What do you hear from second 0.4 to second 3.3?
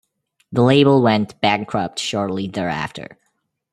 The label went bankrupt shortly thereafter.